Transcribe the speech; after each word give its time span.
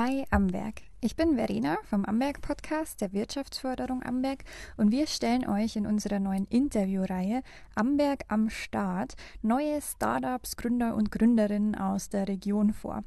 Hi 0.00 0.24
Amberg. 0.30 0.82
Ich 1.00 1.16
bin 1.16 1.34
Verena 1.34 1.76
vom 1.90 2.04
Amberg 2.04 2.40
Podcast 2.40 3.00
der 3.00 3.12
Wirtschaftsförderung 3.12 4.04
Amberg 4.04 4.44
und 4.76 4.92
wir 4.92 5.08
stellen 5.08 5.44
euch 5.48 5.74
in 5.74 5.88
unserer 5.88 6.20
neuen 6.20 6.46
Interviewreihe 6.46 7.42
Amberg 7.74 8.22
am 8.28 8.48
Start 8.48 9.16
neue 9.42 9.82
Startups, 9.82 10.56
Gründer 10.56 10.94
und 10.94 11.10
Gründerinnen 11.10 11.74
aus 11.74 12.10
der 12.10 12.28
Region 12.28 12.72
vor. 12.72 13.02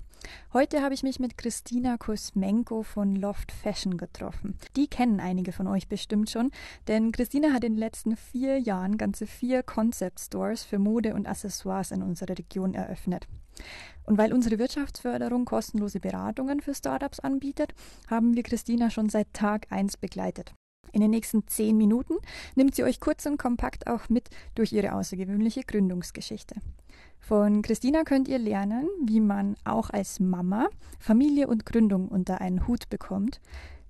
Heute 0.52 0.82
habe 0.82 0.94
ich 0.94 1.02
mich 1.02 1.18
mit 1.18 1.38
Christina 1.38 1.96
Kosmenko 1.96 2.84
von 2.84 3.16
Loft 3.16 3.54
Fashion 3.54 3.96
getroffen. 3.96 4.58
Die 4.76 4.88
kennen 4.88 5.22
einige 5.22 5.54
von 5.54 5.68
euch 5.68 5.88
bestimmt 5.88 6.30
schon, 6.30 6.52
denn 6.90 7.14
Christina 7.14 7.54
hat 7.54 7.64
in 7.64 7.76
den 7.76 7.80
letzten 7.80 8.18
vier 8.18 8.58
Jahren 8.58 8.98
ganze 8.98 9.28
vier 9.28 9.64
Concept 9.64 10.20
Stores 10.20 10.66
für 10.66 10.78
Mode 10.78 11.14
und 11.14 11.26
Accessoires 11.26 11.92
in 11.92 12.04
unserer 12.04 12.38
Region 12.38 12.74
eröffnet. 12.74 13.30
Und 14.06 14.18
weil 14.18 14.34
unsere 14.34 14.60
Wirtschaftsförderung 14.60 15.46
kostenlose 15.46 16.00
Beratungen 16.00 16.62
für 16.62 16.74
Startups 16.74 17.20
anbietet, 17.20 17.74
haben 18.10 18.36
wir 18.36 18.44
Christina 18.44 18.90
schon 18.90 19.10
seit 19.10 19.32
Tag 19.34 19.68
1 19.70 19.98
begleitet. 19.98 20.54
In 20.94 21.02
den 21.02 21.12
nächsten 21.12 21.48
zehn 21.48 21.78
Minuten 21.78 22.16
nimmt 22.56 22.76
sie 22.76 22.84
euch 22.84 23.00
kurz 23.00 23.26
und 23.26 23.38
kompakt 23.38 23.88
auch 23.88 24.10
mit 24.10 24.30
durch 24.56 24.74
ihre 24.74 24.94
außergewöhnliche 24.94 25.62
Gründungsgeschichte. 25.64 26.56
Von 27.20 27.62
Christina 27.62 28.04
könnt 28.04 28.28
ihr 28.28 28.40
lernen, 28.40 28.90
wie 29.06 29.22
man 29.22 29.56
auch 29.64 29.92
als 29.92 30.20
Mama 30.20 30.68
Familie 31.00 31.48
und 31.48 31.66
Gründung 31.66 32.08
unter 32.08 32.42
einen 32.42 32.68
Hut 32.68 32.90
bekommt, 32.90 33.40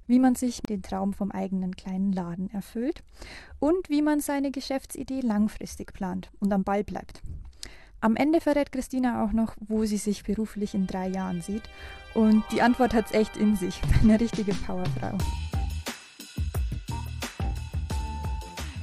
wie 0.05 0.19
man 0.19 0.35
sich 0.35 0.61
den 0.61 0.83
Traum 0.83 1.13
vom 1.13 1.31
eigenen 1.31 1.75
kleinen 1.75 2.11
Laden 2.11 2.49
erfüllt 2.51 3.01
und 3.59 3.89
wie 3.89 4.01
man 4.01 4.19
seine 4.19 4.51
Geschäftsidee 4.51 5.21
langfristig 5.21 5.93
plant 5.93 6.29
und 6.39 6.51
am 6.51 6.63
Ball 6.63 6.83
bleibt. 6.83 7.21
Am 8.03 8.15
Ende 8.15 8.41
verrät 8.41 8.71
Christina 8.71 9.23
auch 9.23 9.31
noch, 9.31 9.55
wo 9.59 9.85
sie 9.85 9.97
sich 9.97 10.23
beruflich 10.23 10.73
in 10.73 10.87
drei 10.87 11.07
Jahren 11.07 11.43
sieht. 11.43 11.61
Und 12.15 12.43
die 12.51 12.63
Antwort 12.63 12.95
hat 12.95 13.05
es 13.05 13.11
echt 13.11 13.37
in 13.37 13.55
sich. 13.55 13.79
Eine 14.01 14.19
richtige 14.19 14.55
Powerfrau. 14.55 15.19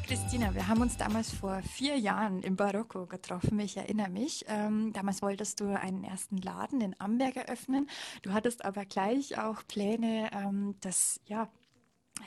Christina, 0.06 0.54
wir 0.54 0.68
haben 0.68 0.82
uns 0.82 0.96
damals 0.96 1.34
vor 1.34 1.60
vier 1.62 1.98
Jahren 1.98 2.42
im 2.42 2.54
Barocco 2.54 3.06
getroffen. 3.06 3.58
Ich 3.58 3.76
erinnere 3.76 4.08
mich. 4.08 4.44
Ähm, 4.46 4.92
damals 4.92 5.20
wolltest 5.20 5.58
du 5.58 5.76
einen 5.76 6.04
ersten 6.04 6.36
Laden 6.36 6.80
in 6.80 6.94
Amberg 7.00 7.34
eröffnen. 7.34 7.90
Du 8.22 8.32
hattest 8.32 8.64
aber 8.64 8.84
gleich 8.84 9.36
auch 9.36 9.66
Pläne, 9.66 10.30
ähm, 10.32 10.76
das 10.80 11.20
ja 11.24 11.48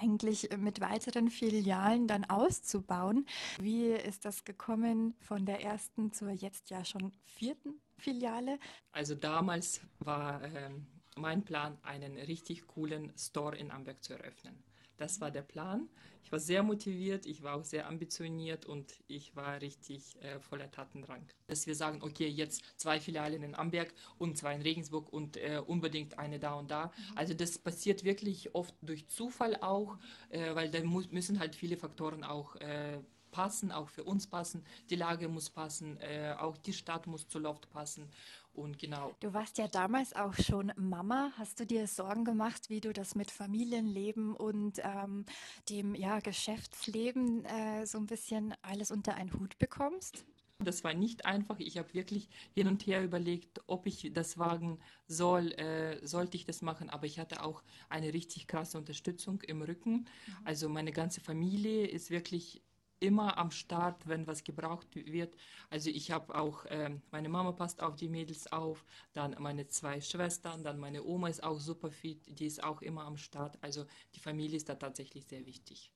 eigentlich 0.02 0.50
mit 0.58 0.82
weiteren 0.82 1.30
Filialen 1.30 2.08
dann 2.08 2.26
auszubauen. 2.26 3.26
Wie 3.60 3.88
ist 3.88 4.26
das 4.26 4.44
gekommen 4.44 5.16
von 5.20 5.46
der 5.46 5.64
ersten 5.64 6.12
zur 6.14 6.32
jetzt 6.32 6.70
ja 6.70 6.86
schon 6.86 7.12
vierten 7.24 7.82
Filiale? 7.98 8.60
Also 8.92 9.16
damals 9.16 9.82
war 10.00 10.44
äh, 10.44 10.70
mein 11.16 11.44
Plan, 11.44 11.78
einen 11.84 12.18
richtig 12.18 12.68
coolen 12.68 13.12
Store 13.18 13.56
in 13.56 13.72
Amberg 13.72 14.04
zu 14.04 14.14
eröffnen. 14.14 14.64
Das 15.02 15.20
war 15.20 15.32
der 15.32 15.42
Plan. 15.42 15.90
Ich 16.24 16.32
war 16.32 16.40
sehr 16.40 16.62
motiviert, 16.62 17.26
ich 17.26 17.42
war 17.42 17.56
auch 17.56 17.64
sehr 17.64 17.88
ambitioniert 17.88 18.68
und 18.68 18.94
ich 19.08 19.36
war 19.36 19.60
richtig 19.60 20.16
äh, 20.22 20.40
voller 20.40 20.70
Tatendrang. 20.70 21.26
Dass 21.48 21.66
wir 21.66 21.74
sagen, 21.74 22.04
okay, 22.04 22.28
jetzt 22.28 22.62
zwei 22.80 23.00
Filialen 23.00 23.42
in 23.42 23.56
Amberg 23.56 23.92
und 24.20 24.38
zwei 24.38 24.54
in 24.54 24.62
Regensburg 24.62 25.12
und 25.12 25.38
äh, 25.38 25.60
unbedingt 25.66 26.20
eine 26.20 26.38
da 26.38 26.54
und 26.54 26.70
da. 26.70 26.92
Also 27.16 27.34
das 27.34 27.58
passiert 27.58 28.04
wirklich 28.04 28.54
oft 28.54 28.76
durch 28.84 29.08
Zufall 29.08 29.56
auch, 29.56 29.98
äh, 30.30 30.54
weil 30.54 30.70
da 30.70 30.84
mu 30.84 31.02
müssen 31.10 31.40
halt 31.40 31.56
viele 31.56 31.78
Faktoren 31.78 32.24
auch 32.24 32.56
äh, 32.58 33.00
passen, 33.32 33.72
auch 33.72 33.90
für 33.90 34.04
uns 34.04 34.28
passen. 34.28 34.64
Die 34.90 34.96
Lage 34.96 35.28
muss 35.28 35.50
passen, 35.50 35.98
äh, 36.02 36.36
auch 36.38 36.58
die 36.58 36.74
Stadt 36.74 37.08
muss 37.08 37.28
zu 37.28 37.40
Loft 37.40 37.70
passen. 37.70 38.10
Und 38.54 38.80
genau. 38.80 39.16
Du 39.22 39.34
warst 39.34 39.58
ja 39.58 39.68
damals 39.68 40.14
auch 40.14 40.34
schon 40.34 40.74
Mama. 40.76 41.32
Hast 41.38 41.60
du 41.60 41.66
dir 41.66 41.88
Sorgen 41.88 42.26
gemacht, 42.26 42.70
wie 42.70 42.82
du 42.82 42.92
das 42.92 43.16
mit 43.16 43.32
Familienleben 43.32 44.36
und 44.36 44.80
ähm, 44.84 45.26
dem 45.70 45.96
ja, 45.96 46.20
Geschäftsleben 46.20 47.46
äh, 47.46 47.86
so 47.86 47.98
ein 47.98 48.08
bisschen 48.08 48.54
alles 48.62 48.92
unter 48.92 49.16
einen 49.16 49.34
Hut 49.34 49.58
bekommst? 49.58 50.26
Das 50.64 50.84
war 50.84 50.94
nicht 50.94 51.26
einfach. 51.26 51.60
Ich 51.60 51.78
habe 51.78 51.94
wirklich 51.94 52.30
hin 52.54 52.68
und 52.68 52.86
her 52.86 53.04
überlegt, 53.04 53.62
ob 53.68 53.88
ich 53.88 54.12
das 54.14 54.38
wagen 54.38 54.80
soll, 55.08 55.52
äh, 55.54 56.06
sollte 56.06 56.38
ich 56.38 56.46
das 56.46 56.62
machen. 56.62 56.90
Aber 56.90 57.06
ich 57.06 57.20
hatte 57.20 57.44
auch 57.44 57.64
eine 57.90 58.14
richtig 58.14 58.48
krasse 58.48 58.78
Unterstützung 58.78 59.42
im 59.42 59.62
Rücken. 59.62 59.92
Mhm. 59.92 60.08
Also 60.44 60.70
meine 60.70 60.92
ganze 60.92 61.22
Familie 61.22 61.88
ist 61.88 62.12
wirklich 62.12 62.62
immer 63.02 63.38
am 63.38 63.52
Start, 63.52 64.08
wenn 64.08 64.28
was 64.28 64.44
gebraucht 64.44 64.96
wird. 64.96 65.36
Also 65.70 65.90
ich 65.90 66.12
habe 66.12 66.36
auch, 66.36 66.66
äh, 66.66 66.92
meine 67.12 67.30
Mama 67.30 67.52
passt 67.52 67.82
auf 67.82 67.96
die 67.96 68.10
Mädels 68.10 68.52
auf, 68.52 68.86
dann 69.14 69.36
meine 69.40 69.68
zwei 69.68 70.00
Schwestern, 70.02 70.64
dann 70.64 70.80
meine 70.80 71.04
Oma 71.04 71.28
ist 71.30 71.44
auch 71.44 71.60
super 71.60 71.92
fit, 71.92 72.22
die 72.40 72.46
ist 72.48 72.64
auch 72.64 72.82
immer 72.82 73.04
am 73.06 73.18
Start. 73.18 73.58
Also 73.62 73.86
die 74.16 74.20
Familie 74.20 74.58
ist 74.58 74.70
da 74.70 74.76
tatsächlich 74.76 75.26
sehr 75.28 75.46
wichtig. 75.46 75.92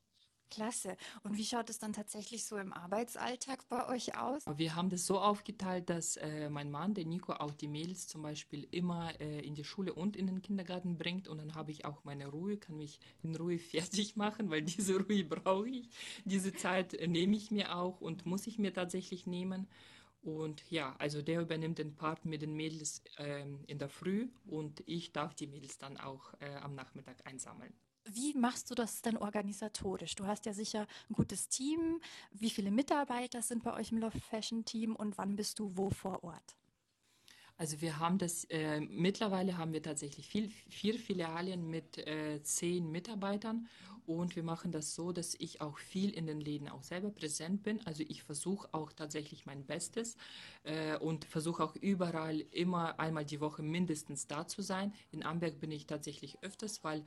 Klasse. 0.49 0.97
Und 1.23 1.37
wie 1.37 1.45
schaut 1.45 1.69
es 1.69 1.79
dann 1.79 1.93
tatsächlich 1.93 2.45
so 2.45 2.57
im 2.57 2.73
Arbeitsalltag 2.73 3.67
bei 3.69 3.87
euch 3.87 4.17
aus? 4.17 4.43
Wir 4.55 4.75
haben 4.75 4.89
das 4.89 5.05
so 5.05 5.19
aufgeteilt, 5.19 5.89
dass 5.89 6.17
äh, 6.17 6.49
mein 6.49 6.71
Mann, 6.71 6.93
der 6.93 7.05
Nico, 7.05 7.33
auch 7.33 7.53
die 7.53 7.67
Mädels 7.67 8.07
zum 8.07 8.21
Beispiel 8.21 8.67
immer 8.71 9.19
äh, 9.19 9.39
in 9.41 9.55
die 9.55 9.63
Schule 9.63 9.93
und 9.93 10.15
in 10.15 10.27
den 10.27 10.41
Kindergarten 10.41 10.97
bringt. 10.97 11.27
Und 11.27 11.39
dann 11.39 11.55
habe 11.55 11.71
ich 11.71 11.85
auch 11.85 12.03
meine 12.03 12.27
Ruhe, 12.27 12.57
kann 12.57 12.77
mich 12.77 12.99
in 13.23 13.35
Ruhe 13.35 13.59
fertig 13.59 14.15
machen, 14.15 14.49
weil 14.49 14.61
diese 14.61 14.97
Ruhe 14.97 15.23
brauche 15.23 15.69
ich. 15.69 15.89
Diese 16.25 16.53
Zeit 16.53 16.93
äh, 16.93 17.07
nehme 17.07 17.35
ich 17.35 17.51
mir 17.51 17.75
auch 17.75 18.01
und 18.01 18.25
muss 18.25 18.47
ich 18.47 18.59
mir 18.59 18.73
tatsächlich 18.73 19.27
nehmen. 19.27 19.67
Und 20.25 20.63
ja, 20.71 20.95
also 20.97 21.21
der 21.21 21.41
übernimmt 21.41 21.77
den 21.77 21.95
Part 21.95 22.25
mit 22.25 22.41
den 22.41 22.55
Mädels 22.55 23.03
ähm, 23.19 23.63
in 23.67 23.77
der 23.77 23.89
Früh 23.89 24.27
und 24.47 24.81
ich 24.87 25.11
darf 25.11 25.35
die 25.35 25.45
Mädels 25.45 25.77
dann 25.77 25.97
auch 25.97 26.33
äh, 26.39 26.55
am 26.63 26.73
Nachmittag 26.73 27.17
einsammeln. 27.27 27.73
Wie 28.07 28.33
machst 28.33 28.69
du 28.69 28.75
das 28.75 29.01
denn 29.01 29.17
organisatorisch? 29.17 30.15
Du 30.15 30.27
hast 30.27 30.45
ja 30.45 30.53
sicher 30.53 30.87
ein 31.09 31.13
gutes 31.13 31.49
Team. 31.49 31.99
Wie 32.31 32.51
viele 32.51 32.69
Mitarbeiter 32.71 33.41
sind 33.41 33.63
bei 33.63 33.73
euch 33.73 33.91
im 33.91 33.97
Love 33.97 34.19
Fashion 34.19 34.63
Team 34.63 34.95
und 34.95 35.17
wann 35.17 35.35
bist 35.35 35.57
du 35.59 35.75
wo 35.75 35.89
vor 35.89 36.23
Ort? 36.23 36.55
Also 37.57 37.79
wir 37.81 37.99
haben 37.99 38.17
das, 38.17 38.43
äh, 38.45 38.81
mittlerweile 38.81 39.57
haben 39.57 39.71
wir 39.71 39.81
tatsächlich 39.81 40.27
viel, 40.27 40.51
vier 40.69 40.99
Filialen 40.99 41.69
mit 41.69 41.97
äh, 41.97 42.41
zehn 42.43 42.91
Mitarbeitern 42.91 43.67
und 44.05 44.35
wir 44.35 44.43
machen 44.43 44.71
das 44.71 44.93
so, 44.93 45.13
dass 45.13 45.35
ich 45.35 45.61
auch 45.61 45.77
viel 45.77 46.11
in 46.11 46.27
den 46.27 46.41
Läden 46.41 46.67
auch 46.67 46.83
selber 46.83 47.09
präsent 47.09 47.63
bin. 47.63 47.79
Also 47.87 48.03
ich 48.07 48.23
versuche 48.23 48.67
auch 48.73 48.91
tatsächlich 48.91 49.45
mein 49.45 49.65
Bestes 49.65 50.17
äh, 50.63 50.97
und 50.97 51.25
versuche 51.25 51.63
auch 51.63 51.75
überall 51.77 52.41
immer 52.51 52.99
einmal 52.99 53.25
die 53.25 53.39
Woche 53.39 53.63
mindestens 53.63 54.27
da 54.27 54.47
zu 54.47 54.61
sein. 54.61 54.93
In 55.11 55.23
Amberg 55.23 55.59
bin 55.59 55.71
ich 55.71 55.87
tatsächlich 55.87 56.43
öfters, 56.43 56.83
weil 56.83 57.05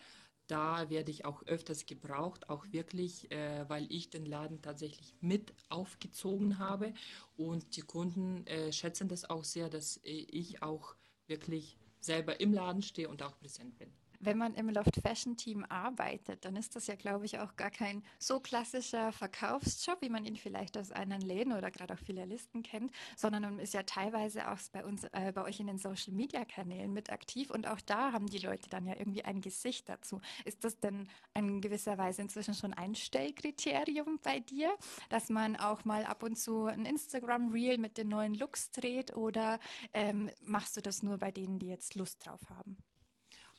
da 0.48 0.91
werde 0.91 1.10
ich 1.10 1.25
auch 1.25 1.42
öfters 1.44 1.86
gebraucht, 1.86 2.48
auch 2.48 2.66
wirklich, 2.72 3.31
äh, 3.31 3.69
weil 3.69 3.86
ich 3.92 4.10
den 4.10 4.26
Laden 4.26 4.60
tatsächlich 4.60 5.14
mit 5.20 5.53
aufgezogen 5.69 6.59
habe. 6.59 6.92
Und 7.36 7.76
die 7.76 7.82
Kunden 7.82 8.47
äh, 8.47 8.72
schätzen 8.72 9.08
das 9.08 9.28
auch 9.28 9.44
sehr, 9.44 9.69
dass 9.69 10.00
ich 10.03 10.62
auch 10.62 10.97
wirklich 11.26 11.78
selber 12.00 12.41
im 12.41 12.53
Laden 12.53 12.82
stehe 12.82 13.08
und 13.08 13.22
auch 13.22 13.38
präsent 13.38 13.78
bin 13.78 13.92
wenn 14.21 14.39
man 14.39 14.55
im 14.55 14.69
Loft 14.69 15.01
Fashion 15.01 15.37
Team 15.37 15.65
arbeitet, 15.69 16.45
dann 16.45 16.56
ist 16.56 16.75
das 16.77 16.87
ja, 16.87 16.97
glaube 16.97 17.25
ich, 17.25 17.39
auch 17.39 17.56
gar 17.56 17.71
kein 17.71 18.03
so 18.19 18.41
klassischer 18.41 19.12
Verkaufsjob, 19.12 20.01
wie 20.01 20.09
man 20.09 20.25
ihn 20.25 20.37
vielleicht 20.37 20.77
aus 20.77 20.91
anderen 20.91 21.23
Läden 21.23 21.53
oder 21.53 21.71
gerade 21.71 21.95
auch 21.95 21.99
Filialisten 21.99 22.62
kennt, 22.62 22.93
sondern 23.17 23.43
man 23.43 23.59
ist 23.59 23.75
ja 23.75 23.83
teilweise 23.83 24.51
auch 24.51 24.59
bei 24.73 24.84
uns, 24.84 25.05
äh, 25.05 25.33
bei 25.34 25.43
euch 25.45 25.61
in 25.61 25.67
den 25.67 25.79
Social 25.79 26.12
Media 26.12 26.45
Kanälen 26.45 26.93
mit 26.93 27.11
aktiv 27.11 27.51
und 27.51 27.67
auch 27.67 27.81
da 27.81 28.12
haben 28.12 28.27
die 28.27 28.39
Leute 28.39 28.69
dann 28.71 28.87
ja 28.87 28.95
irgendwie 28.97 29.25
ein 29.25 29.41
Gesicht 29.41 29.89
dazu. 29.89 30.21
Ist 30.45 30.65
das 30.65 30.79
denn 30.81 31.09
in 31.35 31.61
gewisser 31.61 31.99
Weise 31.99 32.23
inzwischen 32.23 32.55
schon 32.55 32.75
ein 32.75 32.95
Stellkriterium 32.95 34.19
bei 34.23 34.41
dir, 34.41 34.75
dass 35.09 35.29
man 35.29 35.56
auch 35.56 35.85
mal 35.85 36.05
ab 36.05 36.23
und 36.23 36.37
zu 36.37 36.67
ein 36.67 36.85
Instagram 36.85 37.53
Reel 37.53 37.79
mit 37.79 37.99
den 37.99 38.09
neuen 38.09 38.35
Looks 38.35 38.71
dreht 38.71 39.17
oder 39.17 39.61
ähm, 39.93 40.31
machst 40.43 40.77
du 40.77 40.81
das 40.81 41.03
nur 41.03 41.19
bei 41.19 41.31
denen, 41.31 41.59
die 41.59 41.69
jetzt 41.69 41.95
Lust 41.95 42.27
drauf 42.27 42.41
haben? 42.50 42.77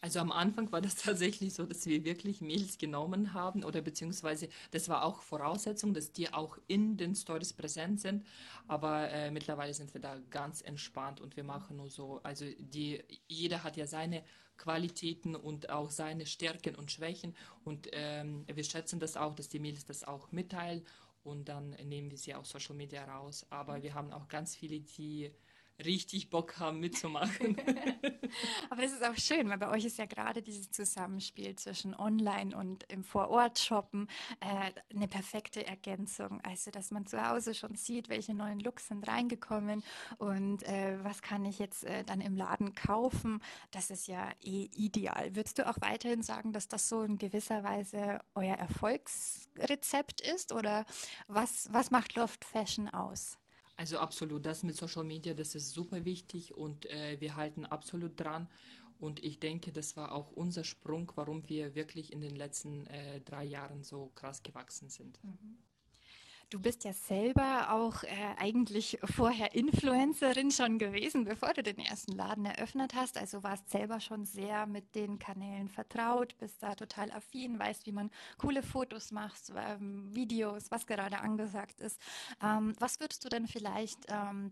Also 0.02 0.20
am 0.20 0.32
Anfang 0.32 0.72
war 0.72 0.82
das 0.82 0.96
tatsächlich 1.04 1.54
so, 1.54 1.66
dass 1.66 1.86
wir 1.86 2.04
wirklich 2.06 2.42
Mails 2.42 2.78
genommen 2.78 3.34
haben 3.34 3.64
oder 3.64 3.82
beziehungsweise 3.82 4.48
das 4.72 4.88
war 4.88 5.04
auch 5.04 5.22
Voraussetzung, 5.22 5.94
dass 5.94 6.12
die 6.12 6.34
auch 6.34 6.58
in 6.68 6.98
den 6.98 7.16
Stories 7.16 7.54
präsent 7.54 8.00
sind. 8.00 8.26
Aber 8.68 9.10
äh, 9.10 9.32
mittlerweile 9.32 9.74
sind 9.74 9.94
wir 9.94 10.02
da 10.02 10.18
ganz 10.30 10.62
entspannt 10.62 11.20
und 11.20 11.36
wir 11.36 11.44
machen 11.44 11.78
nur 11.78 11.90
so, 11.90 12.22
also 12.24 12.46
die, 12.58 13.04
jeder 13.28 13.64
hat 13.64 13.78
ja 13.78 13.88
seine 13.88 14.24
Qualitäten 14.58 15.36
und 15.36 15.70
auch 15.70 15.90
seine 15.90 16.26
Stärken 16.26 16.76
und 16.76 16.92
Schwächen 16.92 17.34
und 17.64 17.88
ähm, 17.94 18.46
wir 18.54 18.64
schätzen 18.64 19.00
das 19.00 19.16
auch, 19.16 19.34
dass 19.34 19.48
die 19.48 19.60
Mails 19.60 19.86
das 19.86 20.04
auch 20.04 20.34
mitteilen 20.34 20.86
und 21.24 21.48
dann 21.48 21.72
nehmen 21.84 22.12
wir 22.12 22.18
sie 22.18 22.36
auf 22.36 22.46
Social 22.46 22.76
Media 22.76 23.04
raus. 23.06 23.46
Aber 23.50 23.82
wir 23.84 23.94
haben 23.94 24.12
auch 24.12 24.28
ganz 24.28 24.56
viele, 24.56 24.80
die 24.80 25.32
richtig 25.86 26.30
Bock 26.30 26.60
haben 26.60 26.80
mitzumachen. 26.80 27.58
Aber 28.70 28.82
das 28.82 28.92
ist 28.92 29.04
auch 29.04 29.16
schön, 29.16 29.50
weil 29.50 29.58
bei 29.58 29.70
euch 29.70 29.86
ist 29.86 29.98
ja 29.98 30.06
gerade 30.06 30.42
dieses 30.42 30.70
Zusammenspiel 30.72 31.56
zwischen 31.56 31.96
Online 31.96 32.56
und 32.56 32.84
im 32.92 33.04
Vorort-Shoppen 33.04 34.08
äh, 34.40 34.72
eine 34.94 35.08
perfekte 35.08 35.66
Ergänzung. 35.66 36.40
Also, 36.42 36.72
dass 36.72 36.92
man 36.92 37.06
zu 37.06 37.28
Hause 37.28 37.54
schon 37.54 37.76
sieht, 37.76 38.10
welche 38.10 38.34
neuen 38.34 38.60
Looks 38.60 38.88
sind 38.88 39.08
reingekommen 39.08 39.84
und 40.18 40.64
äh, 40.64 41.04
was 41.04 41.22
kann 41.22 41.46
ich 41.46 41.60
jetzt 41.60 41.84
äh, 41.86 42.04
dann 42.04 42.22
im 42.22 42.36
Laden 42.36 42.76
kaufen. 42.76 43.42
Das 43.72 43.90
ist 43.90 44.08
ja 44.08 44.30
eh 44.42 44.70
ideal. 44.76 45.36
Würdest 45.36 45.58
du 45.58 45.68
auch 45.68 45.78
weiterhin 45.82 46.22
sagen, 46.22 46.54
dass 46.54 46.68
das 46.68 46.90
so 46.90 47.04
in 47.04 47.18
gewisser 47.18 47.64
Weise 47.64 48.20
euer 48.36 48.56
Erfolgsrezept 48.56 50.22
ist 50.22 50.52
oder 50.52 50.86
was, 51.28 51.68
was 51.72 51.92
macht 51.92 52.16
Loft 52.16 52.46
Fashion 52.46 52.90
aus? 52.90 53.39
Also 53.80 53.98
absolut, 53.98 54.46
das 54.46 54.64
mit 54.64 54.76
Social 54.76 55.06
Media, 55.06 55.34
das 55.34 55.56
ist 55.56 55.72
super 55.72 56.04
wichtig 56.04 56.54
und 56.54 56.86
äh, 56.88 57.16
wir 57.22 57.38
halten 57.38 57.66
absolut 57.66 58.20
dran. 58.20 58.50
Und 59.00 59.24
ich 59.24 59.40
denke, 59.40 59.72
das 59.72 59.96
war 59.96 60.12
auch 60.12 60.32
unser 60.32 60.66
Sprung, 60.66 61.10
warum 61.16 61.48
wir 61.48 61.76
wirklich 61.76 62.12
in 62.12 62.20
den 62.20 62.36
letzten 62.36 62.88
äh, 62.88 63.22
drei 63.22 63.46
Jahren 63.46 63.84
so 63.84 64.12
krass 64.16 64.44
gewachsen 64.44 64.90
sind. 64.90 65.24
Mhm. 65.24 65.58
Du 66.52 66.60
bist 66.60 66.84
ja 66.84 66.94
selber 66.94 67.72
auch 67.72 68.02
äh, 68.02 68.08
eigentlich 68.38 68.98
vorher 69.04 69.54
Influencerin 69.54 70.50
schon 70.50 70.80
gewesen, 70.80 71.24
bevor 71.24 71.54
du 71.54 71.62
den 71.62 71.78
ersten 71.78 72.14
Laden 72.14 72.46
eröffnet 72.46 72.96
hast. 72.96 73.20
Also 73.20 73.44
warst 73.44 73.70
selber 73.70 74.00
schon 74.00 74.26
sehr 74.26 74.66
mit 74.66 74.96
den 74.96 75.20
Kanälen 75.20 75.70
vertraut, 75.70 76.36
bist 76.40 76.64
da 76.64 76.74
total 76.74 77.12
affin, 77.12 77.60
weißt, 77.60 77.86
wie 77.86 77.92
man 77.92 78.10
coole 78.40 78.64
Fotos 78.64 79.12
macht, 79.12 79.54
ähm, 79.56 80.08
Videos, 80.16 80.72
was 80.72 80.88
gerade 80.88 81.20
angesagt 81.20 81.82
ist. 81.82 82.02
Ähm, 82.42 82.74
was 82.80 83.00
würdest 83.00 83.24
du 83.24 83.30
denn 83.30 83.46
vielleicht 83.46 84.00
ähm, 84.08 84.52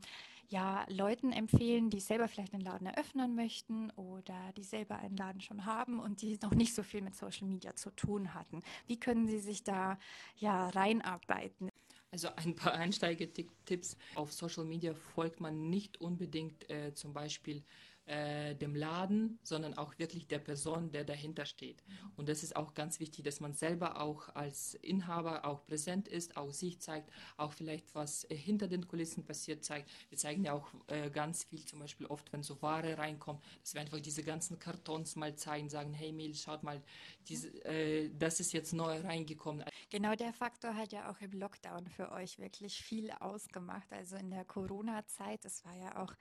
ja, 0.50 0.86
Leuten 0.90 1.32
empfehlen, 1.32 1.90
die 1.90 2.00
selber 2.00 2.28
vielleicht 2.28 2.54
einen 2.54 2.64
Laden 2.64 2.86
eröffnen 2.86 3.34
möchten 3.34 3.90
oder 3.96 4.38
die 4.56 4.64
selber 4.64 5.00
einen 5.00 5.18
Laden 5.18 5.42
schon 5.42 5.66
haben 5.66 6.00
und 6.00 6.22
die 6.22 6.38
noch 6.44 6.54
nicht 6.54 6.76
so 6.76 6.84
viel 6.84 7.02
mit 7.02 7.16
Social 7.16 7.48
Media 7.48 7.76
zu 7.76 7.90
tun 7.90 8.36
hatten? 8.36 8.62
Wie 8.86 9.00
können 9.00 9.26
sie 9.28 9.40
sich 9.40 9.64
da 9.64 9.98
ja 10.36 10.70
reinarbeiten? 10.70 11.72
Also 12.12 12.30
ein 12.36 12.56
paar 12.56 12.74
Einsteigertipps. 12.74 13.98
Auf 14.16 14.34
Social 14.34 14.66
Media 14.66 14.94
folgt 14.94 15.40
man 15.40 15.70
nicht 15.70 16.00
unbedingt 16.02 16.70
äh, 16.70 16.94
zum 16.94 17.14
Beispiel 17.14 17.64
äh, 18.08 18.56
dem 18.56 18.76
Laden, 18.76 19.38
sondern 19.44 19.78
auch 19.78 19.98
wirklich 20.00 20.28
der 20.28 20.40
Person, 20.40 20.92
der 20.92 21.04
dahinter 21.04 21.46
steht. 21.46 21.84
Und 22.16 22.30
das 22.30 22.42
ist 22.42 22.56
auch 22.56 22.74
ganz 22.74 23.00
wichtig, 23.00 23.26
dass 23.26 23.40
man 23.40 23.54
selber 23.54 24.02
auch 24.02 24.34
als 24.36 24.76
Inhaber 24.76 25.46
auch 25.46 25.66
präsent 25.66 26.08
ist, 26.08 26.38
auch 26.38 26.52
sich 26.52 26.80
zeigt, 26.80 27.12
auch 27.36 27.52
vielleicht 27.52 27.94
was 27.96 28.24
äh, 28.30 28.36
hinter 28.36 28.68
den 28.68 28.88
Kulissen 28.88 29.26
passiert 29.26 29.64
zeigt. 29.64 29.90
Wir 30.10 30.18
zeigen 30.18 30.46
ja 30.46 30.54
auch 30.54 30.70
äh, 30.88 31.10
ganz 31.10 31.44
viel, 31.44 31.66
zum 31.66 31.80
Beispiel 31.80 32.08
oft, 32.08 32.32
wenn 32.32 32.44
so 32.44 32.62
Ware 32.62 32.98
reinkommt, 32.98 33.44
dass 33.62 33.74
wir 33.74 33.82
einfach 33.82 34.00
diese 34.00 34.24
ganzen 34.24 34.58
Kartons 34.58 35.16
mal 35.16 35.36
zeigen, 35.36 35.70
sagen, 35.70 35.94
hey 35.94 36.12
Mail, 36.14 36.34
schaut 36.34 36.64
mal, 36.64 36.82
diese, 37.28 37.50
äh, 37.66 38.10
das 38.18 38.40
ist 38.40 38.54
jetzt 38.54 38.74
neu 38.74 39.02
reingekommen. 39.02 39.66
Genau 39.90 40.16
der 40.16 40.34
Faktor 40.34 40.76
hat 40.76 40.92
ja 40.92 41.12
auch 41.12 41.20
im 41.22 41.32
Lockdown 41.32 41.88
für 41.88 42.12
euch 42.12 42.40
wirklich 42.40 42.82
viel 42.82 43.12
ausgemacht. 43.12 43.92
Also 43.92 44.16
in 44.16 44.30
der 44.30 44.46
Corona-Zeit, 44.46 45.44
das 45.44 45.66
war 45.66 45.76
ja 45.76 46.02
auch 46.02 46.14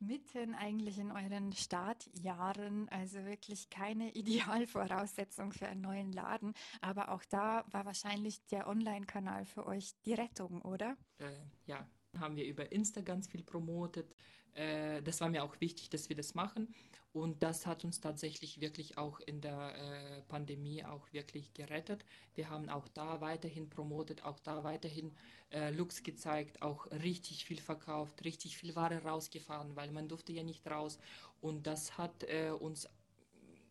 mitten 0.00 0.54
eigentlich 0.54 0.98
in 0.98 1.12
euren 1.12 1.52
Startjahren, 1.52 2.88
also 2.88 3.24
wirklich 3.24 3.70
keine 3.70 4.10
Idealvoraussetzung 4.14 5.52
für 5.52 5.66
einen 5.66 5.82
neuen 5.82 6.12
Laden. 6.12 6.54
Aber 6.80 7.10
auch 7.10 7.24
da 7.24 7.64
war 7.70 7.84
wahrscheinlich 7.84 8.44
der 8.46 8.66
Online-Kanal 8.66 9.44
für 9.44 9.66
euch 9.66 9.94
die 10.04 10.14
Rettung, 10.14 10.62
oder? 10.62 10.96
Äh, 11.18 11.30
ja, 11.66 11.86
haben 12.18 12.36
wir 12.36 12.46
über 12.46 12.72
Insta 12.72 13.00
ganz 13.02 13.28
viel 13.28 13.42
promotet. 13.42 14.14
Äh, 14.54 15.02
das 15.02 15.20
war 15.20 15.28
mir 15.28 15.44
auch 15.44 15.60
wichtig, 15.60 15.90
dass 15.90 16.08
wir 16.08 16.16
das 16.16 16.34
machen. 16.34 16.74
Und 17.12 17.42
das 17.42 17.66
hat 17.66 17.84
uns 17.84 18.00
tatsächlich 18.00 18.60
wirklich 18.60 18.96
auch 18.96 19.18
in 19.20 19.40
der 19.40 19.74
äh, 19.74 20.22
Pandemie 20.22 20.84
auch 20.84 21.12
wirklich 21.12 21.52
gerettet. 21.54 22.04
Wir 22.34 22.50
haben 22.50 22.68
auch 22.68 22.86
da 22.88 23.20
weiterhin 23.20 23.68
promotet, 23.68 24.24
auch 24.24 24.38
da 24.38 24.62
weiterhin 24.62 25.12
äh, 25.50 25.70
Looks 25.72 26.04
gezeigt, 26.04 26.62
auch 26.62 26.86
richtig 26.90 27.44
viel 27.44 27.60
verkauft, 27.60 28.24
richtig 28.24 28.56
viel 28.56 28.76
Ware 28.76 29.02
rausgefahren, 29.02 29.74
weil 29.74 29.90
man 29.90 30.08
durfte 30.08 30.32
ja 30.32 30.44
nicht 30.44 30.64
raus. 30.68 30.98
Und 31.40 31.66
das 31.66 31.98
hat 31.98 32.22
äh, 32.24 32.50
uns, 32.50 32.88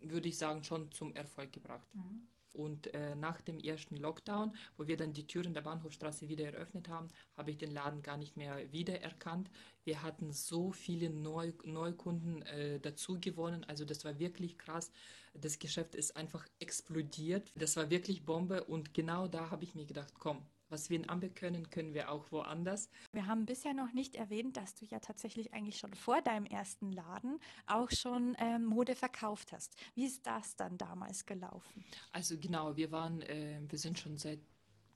würde 0.02 0.28
ich 0.28 0.38
sagen, 0.38 0.64
schon 0.66 0.92
zum 0.92 1.16
Erfolg 1.16 1.54
gebracht. 1.54 1.88
Mhm. 1.94 2.28
Und 2.54 2.94
äh, 2.94 3.16
nach 3.16 3.42
dem 3.42 3.60
ersten 3.60 3.96
Lockdown, 3.98 4.56
wo 4.78 4.88
wir 4.88 4.98
dann 4.98 5.14
die 5.14 5.28
Türen 5.28 5.54
der 5.54 5.62
Bahnhofstraße 5.62 6.28
wieder 6.30 6.46
eröffnet 6.46 6.90
haben, 6.90 7.08
habe 7.38 7.52
ich 7.52 7.58
den 7.58 7.72
Laden 7.72 8.02
gar 8.02 8.18
nicht 8.18 8.38
mehr 8.38 8.72
wiedererkannt. 8.72 9.50
Wir 9.84 10.02
hatten 10.04 10.32
so 10.32 10.72
viele 10.72 11.10
Neu 11.10 11.54
Neukunden 11.64 12.42
äh, 12.44 12.80
dazu 12.80 13.20
gewonnen. 13.20 13.64
Also 13.66 13.86
das 13.86 14.04
war 14.06 14.20
wirklich 14.20 14.58
krass. 14.58 14.92
Das 15.34 15.60
Geschäft 15.60 15.96
ist 15.96 16.16
einfach 16.16 16.46
explodiert. 16.60 17.52
Das 17.56 17.76
war 17.76 17.90
wirklich 17.90 18.26
Bombe. 18.26 18.64
Und 18.64 18.94
genau 18.94 19.28
da 19.28 19.52
habe 19.52 19.64
ich 19.64 19.76
mir 19.76 19.86
gedacht, 19.86 20.14
komm, 20.20 20.46
was 20.70 20.90
wir 20.90 20.98
in 20.98 21.10
Amberg 21.10 21.36
können, 21.36 21.70
können 21.70 21.94
wir 21.94 22.12
auch 22.12 22.32
woanders. 22.32 22.90
Wir 23.12 23.26
haben 23.26 23.46
bisher 23.46 23.74
noch 23.74 23.94
nicht 23.94 24.16
erwähnt, 24.16 24.58
dass 24.58 24.76
du 24.76 24.86
ja 24.86 25.00
tatsächlich 25.00 25.54
eigentlich 25.54 25.78
schon 25.78 25.94
vor 25.94 26.22
deinem 26.22 26.46
ersten 26.46 26.92
Laden 26.92 27.40
auch 27.68 27.90
schon 27.92 28.36
ähm, 28.40 28.66
Mode 28.66 28.96
verkauft 28.96 29.52
hast. 29.52 29.76
Wie 29.96 30.06
ist 30.06 30.26
das 30.26 30.56
dann 30.56 30.78
damals 30.78 31.26
gelaufen? 31.26 31.84
Also 32.12 32.38
genau, 32.38 32.76
wir 32.76 32.92
waren, 32.92 33.22
äh, 33.22 33.60
wir 33.68 33.78
sind 33.78 34.00
schon 34.00 34.18
seit 34.18 34.40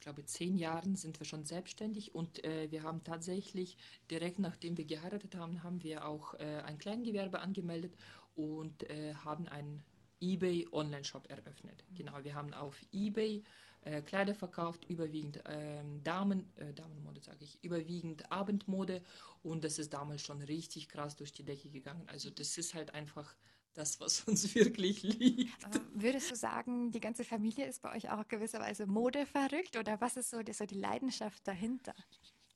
ich 0.04 0.06
glaube, 0.06 0.26
zehn 0.26 0.58
Jahren 0.58 0.98
sind 0.98 1.18
wir 1.22 1.26
schon 1.26 1.46
selbstständig 1.46 2.14
und 2.14 2.44
äh, 2.44 2.70
wir 2.70 2.84
haben 2.84 3.06
tatsächlich 3.06 3.78
direkt 4.12 4.38
nachdem 4.38 4.78
wir 4.78 4.84
geheiratet 4.84 5.34
haben, 5.36 5.64
haben 5.64 5.82
wir 5.82 6.06
auch 6.06 6.34
äh, 6.34 6.62
ein 6.66 6.78
Kleingewerbe 6.78 7.40
angemeldet 7.40 7.96
und 8.36 8.84
äh, 8.90 9.14
haben 9.14 9.48
einen 9.48 9.82
eBay 10.22 10.68
Online-Shop 10.72 11.30
eröffnet. 11.30 11.84
Genau, 11.96 12.24
wir 12.24 12.36
haben 12.36 12.54
auf 12.54 12.80
eBay 12.92 13.44
äh, 13.86 14.02
Kleider 14.02 14.34
verkauft, 14.34 14.86
überwiegend 14.86 15.42
ähm, 15.46 16.02
Damen, 16.04 16.52
äh, 16.56 16.74
Damenmode 16.74 17.22
sage 17.22 17.40
ich, 17.42 17.62
überwiegend 17.64 18.32
Abendmode 18.32 19.02
und 19.44 19.64
das 19.64 19.78
ist 19.80 19.94
damals 19.94 20.22
schon 20.22 20.42
richtig 20.42 20.88
krass 20.88 21.16
durch 21.16 21.34
die 21.34 21.44
Decke 21.44 21.70
gegangen. 21.70 22.04
Also 22.08 22.30
das 22.30 22.58
ist 22.58 22.74
halt 22.74 22.94
einfach 22.94 23.36
das, 23.74 24.00
was 24.00 24.22
uns 24.28 24.56
wirklich 24.56 25.04
liegt. 25.04 25.68
Würdest 25.94 26.32
du 26.32 26.36
sagen, 26.36 26.92
die 26.92 27.00
ganze 27.00 27.24
Familie 27.24 27.66
ist 27.66 27.82
bei 27.82 27.94
euch 27.96 28.10
auch 28.10 28.28
gewisserweise 28.28 28.86
Mode 28.86 29.26
verrückt 29.26 29.76
oder 29.78 30.00
was 30.00 30.18
ist 30.18 30.30
so 30.30 30.42
die, 30.42 30.54
so 30.54 30.66
die 30.66 30.80
Leidenschaft 30.80 31.46
dahinter? 31.46 31.94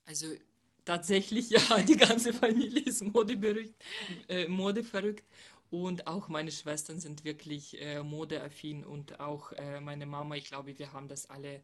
Also 0.06 0.27
tatsächlich 0.86 1.50
ja, 1.50 1.81
die 1.81 1.98
ganze 1.98 2.31
Familie 2.31 2.83
ist 2.83 3.03
Mode, 3.03 3.69
äh, 4.30 4.48
Mode 4.48 4.83
verrückt 4.83 5.25
und 5.69 6.08
auch 6.08 6.28
meine 6.28 6.52
Schwestern 6.52 7.00
sind 7.00 7.24
wirklich 7.24 7.81
äh, 7.81 8.04
modeaffin 8.04 8.84
und 8.86 9.19
auch 9.19 9.52
äh, 9.54 9.80
meine 9.81 10.06
Mama, 10.06 10.36
ich 10.36 10.46
glaube, 10.46 10.78
wir 10.78 10.94
haben 10.94 11.08
das 11.08 11.30
alle 11.30 11.62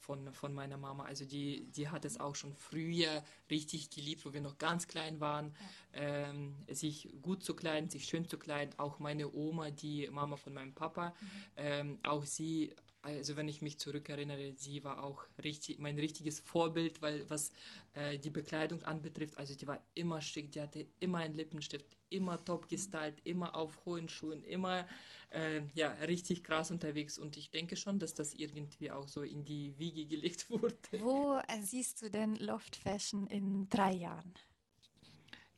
von, 0.00 0.32
von 0.32 0.52
meiner 0.54 0.76
Mama. 0.76 1.04
Also 1.04 1.24
die, 1.24 1.70
die 1.70 1.88
hat 1.88 2.04
es 2.04 2.18
auch 2.18 2.34
schon 2.34 2.54
früher 2.54 3.22
richtig 3.50 3.90
geliebt, 3.90 4.24
wo 4.24 4.32
wir 4.32 4.40
noch 4.40 4.58
ganz 4.58 4.88
klein 4.88 5.20
waren, 5.20 5.54
ähm, 5.92 6.56
sich 6.68 7.10
gut 7.22 7.44
zu 7.44 7.54
kleiden, 7.54 7.90
sich 7.90 8.06
schön 8.06 8.26
zu 8.26 8.38
kleiden. 8.38 8.76
Auch 8.78 8.98
meine 8.98 9.32
Oma, 9.32 9.70
die 9.70 10.08
Mama 10.10 10.36
von 10.36 10.54
meinem 10.54 10.74
Papa, 10.74 11.10
mhm. 11.20 11.26
ähm, 11.56 11.98
auch 12.02 12.24
sie 12.24 12.74
also 13.02 13.36
wenn 13.36 13.48
ich 13.48 13.62
mich 13.62 13.78
zurückerinnere, 13.78 14.52
sie 14.56 14.84
war 14.84 15.02
auch 15.02 15.24
richtig, 15.42 15.78
mein 15.78 15.98
richtiges 15.98 16.40
Vorbild, 16.40 17.00
weil 17.00 17.28
was 17.30 17.50
äh, 17.94 18.18
die 18.18 18.30
Bekleidung 18.30 18.82
anbetrifft, 18.82 19.38
also 19.38 19.54
die 19.54 19.66
war 19.66 19.82
immer 19.94 20.20
schick, 20.20 20.52
die 20.52 20.60
hatte 20.60 20.86
immer 21.00 21.18
einen 21.18 21.34
Lippenstift, 21.34 21.86
immer 22.10 22.44
top 22.44 22.68
gestylt, 22.68 23.20
immer 23.24 23.54
auf 23.54 23.84
hohen 23.86 24.08
Schuhen, 24.08 24.42
immer 24.44 24.86
äh, 25.30 25.62
ja 25.74 25.90
richtig 26.06 26.44
krass 26.44 26.70
unterwegs 26.70 27.18
und 27.18 27.36
ich 27.36 27.50
denke 27.50 27.76
schon, 27.76 27.98
dass 27.98 28.14
das 28.14 28.34
irgendwie 28.34 28.90
auch 28.90 29.08
so 29.08 29.22
in 29.22 29.44
die 29.44 29.78
Wiege 29.78 30.04
gelegt 30.04 30.50
wurde. 30.50 30.76
Wo 30.98 31.40
äh, 31.48 31.62
siehst 31.62 32.02
du 32.02 32.10
denn 32.10 32.36
Loft 32.36 32.76
Fashion 32.76 33.26
in 33.28 33.68
drei 33.68 33.92
Jahren? 33.92 34.34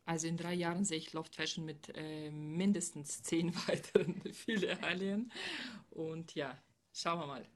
Also 0.04 0.26
in 0.26 0.36
drei 0.36 0.54
Jahren 0.54 0.84
sehe 0.84 0.98
ich 0.98 1.12
Loft 1.12 1.36
Fashion 1.36 1.64
mit 1.64 1.92
äh, 1.94 2.30
mindestens 2.30 3.22
zehn 3.22 3.54
weiteren 3.68 4.20
Filialien 4.32 5.32
und 5.90 6.34
ja, 6.34 6.60
Schauen 6.92 7.20
wir 7.20 7.26
mal. 7.26 7.46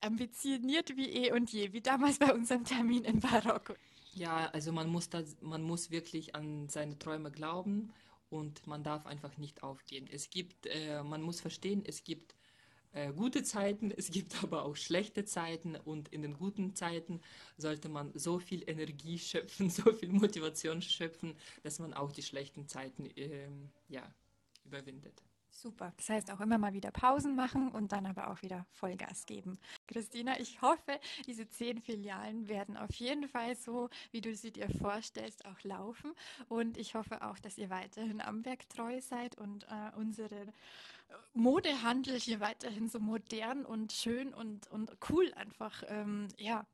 Ambitioniert 0.00 0.96
wie 0.96 1.08
eh 1.08 1.32
und 1.32 1.52
je, 1.52 1.72
wie 1.72 1.80
damals 1.80 2.18
bei 2.18 2.32
unserem 2.32 2.64
Termin 2.64 3.04
in 3.04 3.18
Marokko. 3.18 3.74
Ja, 4.12 4.46
also 4.50 4.72
man 4.72 4.88
muss, 4.88 5.10
das, 5.10 5.36
man 5.40 5.62
muss 5.62 5.90
wirklich 5.90 6.34
an 6.34 6.68
seine 6.68 6.98
Träume 6.98 7.30
glauben 7.30 7.92
und 8.30 8.66
man 8.66 8.82
darf 8.82 9.06
einfach 9.06 9.36
nicht 9.36 9.62
aufgeben. 9.62 10.06
Es 10.10 10.30
gibt, 10.30 10.66
äh, 10.66 11.02
man 11.02 11.22
muss 11.22 11.40
verstehen, 11.40 11.82
es 11.86 12.02
gibt 12.02 12.34
äh, 12.92 13.12
gute 13.12 13.42
Zeiten, 13.42 13.90
es 13.90 14.10
gibt 14.10 14.34
aber 14.42 14.64
auch 14.64 14.76
schlechte 14.76 15.24
Zeiten 15.24 15.76
und 15.76 16.08
in 16.08 16.22
den 16.22 16.34
guten 16.34 16.74
Zeiten 16.74 17.20
sollte 17.58 17.88
man 17.90 18.10
so 18.14 18.38
viel 18.38 18.68
Energie 18.68 19.18
schöpfen, 19.18 19.68
so 19.68 19.92
viel 19.92 20.12
Motivation 20.12 20.80
schöpfen, 20.80 21.36
dass 21.62 21.78
man 21.78 21.92
auch 21.92 22.10
die 22.10 22.22
schlechten 22.22 22.68
Zeiten 22.68 23.06
äh, 23.16 23.48
ja, 23.88 24.02
überwindet. 24.64 25.22
Super. 25.56 25.92
Das 25.96 26.10
heißt 26.10 26.30
auch 26.30 26.40
immer 26.40 26.58
mal 26.58 26.74
wieder 26.74 26.90
Pausen 26.90 27.34
machen 27.34 27.68
und 27.68 27.92
dann 27.92 28.04
aber 28.04 28.30
auch 28.30 28.42
wieder 28.42 28.66
Vollgas 28.72 29.24
geben. 29.24 29.58
Christina, 29.86 30.38
ich 30.38 30.60
hoffe, 30.60 31.00
diese 31.26 31.48
zehn 31.48 31.80
Filialen 31.80 32.48
werden 32.48 32.76
auf 32.76 32.94
jeden 32.96 33.26
Fall 33.26 33.56
so, 33.56 33.88
wie 34.12 34.20
du 34.20 34.34
sie 34.34 34.52
dir 34.52 34.68
vorstellst, 34.68 35.46
auch 35.46 35.62
laufen. 35.62 36.12
Und 36.48 36.76
ich 36.76 36.94
hoffe 36.94 37.22
auch, 37.22 37.38
dass 37.38 37.56
ihr 37.56 37.70
weiterhin 37.70 38.20
Amberg 38.20 38.68
treu 38.68 39.00
seid 39.00 39.38
und 39.38 39.64
äh, 39.64 39.96
unsere 39.96 40.52
Modehandel 41.32 42.18
hier 42.18 42.40
weiterhin 42.40 42.88
so 42.88 43.00
modern 43.00 43.64
und 43.64 43.92
schön 43.92 44.34
und, 44.34 44.70
und 44.70 44.90
cool 45.08 45.32
einfach 45.34 45.84
ähm, 45.88 46.28
ja, 46.36 46.66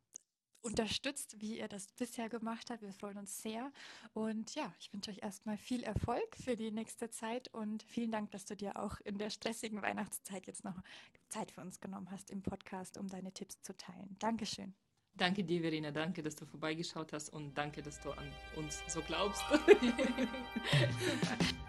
unterstützt, 0.62 1.40
wie 1.40 1.58
ihr 1.58 1.68
das 1.68 1.88
bisher 1.92 2.28
gemacht 2.28 2.70
habt. 2.70 2.82
Wir 2.82 2.92
freuen 2.92 3.18
uns 3.18 3.42
sehr. 3.42 3.72
Und 4.14 4.54
ja, 4.54 4.72
ich 4.78 4.92
wünsche 4.92 5.10
euch 5.10 5.22
erstmal 5.22 5.56
viel 5.56 5.82
Erfolg 5.82 6.36
für 6.36 6.56
die 6.56 6.70
nächste 6.70 7.10
Zeit 7.10 7.48
und 7.52 7.82
vielen 7.82 8.12
Dank, 8.12 8.30
dass 8.30 8.44
du 8.44 8.56
dir 8.56 8.76
auch 8.76 9.00
in 9.04 9.18
der 9.18 9.30
stressigen 9.30 9.82
Weihnachtszeit 9.82 10.46
jetzt 10.46 10.64
noch 10.64 10.80
Zeit 11.28 11.50
für 11.50 11.60
uns 11.60 11.80
genommen 11.80 12.10
hast 12.10 12.30
im 12.30 12.42
Podcast, 12.42 12.98
um 12.98 13.08
deine 13.08 13.32
Tipps 13.32 13.60
zu 13.62 13.76
teilen. 13.76 14.16
Dankeschön. 14.18 14.74
Danke 15.14 15.44
dir, 15.44 15.60
Verena. 15.60 15.90
Danke, 15.90 16.22
dass 16.22 16.36
du 16.36 16.46
vorbeigeschaut 16.46 17.12
hast 17.12 17.30
und 17.30 17.56
danke, 17.56 17.82
dass 17.82 18.00
du 18.00 18.12
an 18.12 18.32
uns 18.56 18.82
so 18.88 19.02
glaubst. 19.02 19.44